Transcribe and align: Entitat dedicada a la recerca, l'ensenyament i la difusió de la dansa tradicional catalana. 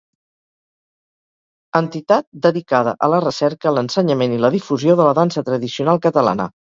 Entitat 1.79 2.25
dedicada 2.45 2.93
a 3.07 3.09
la 3.15 3.19
recerca, 3.25 3.73
l'ensenyament 3.79 4.33
i 4.39 4.39
la 4.47 4.51
difusió 4.57 4.97
de 5.01 5.07
la 5.09 5.13
dansa 5.21 5.45
tradicional 5.51 6.03
catalana. 6.07 6.49